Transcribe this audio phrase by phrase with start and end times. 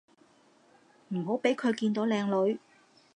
[1.09, 2.59] 唔好畀佢見到靚女